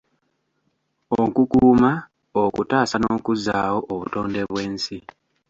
Okukuuma, 1.21 1.91
okutaasa 2.43 2.95
n’okuzzaawo 2.99 3.79
obutonde 3.93 4.39
bw’ensi. 4.49 4.97